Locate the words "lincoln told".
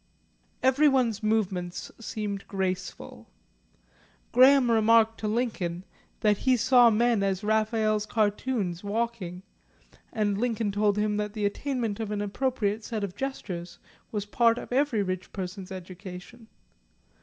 10.39-10.97